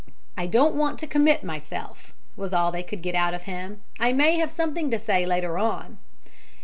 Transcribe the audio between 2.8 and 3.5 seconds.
could get out of